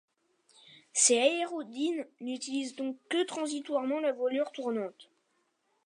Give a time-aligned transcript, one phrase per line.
[0.93, 5.11] Ces aérodynes n'utilisent donc que transitoirement la voilure tournante.